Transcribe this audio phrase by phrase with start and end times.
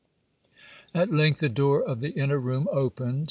[0.95, 3.19] At length the door of the inner room opened.